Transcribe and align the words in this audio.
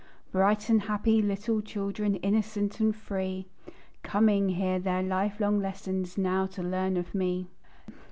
Bright 0.31 0.67
and 0.67 0.81
happy 0.81 1.21
little 1.21 1.61
children, 1.61 2.15
Innocent 2.15 2.79
and 2.79 2.95
free, 2.95 3.45
Coming 4.01 4.49
here 4.49 4.79
their 4.79 5.03
life 5.03 5.39
long 5.39 5.59
lessons 5.59 6.17
Now 6.17 6.47
to 6.47 6.63
learn 6.63 6.97
of 6.97 7.13
me. 7.13 7.49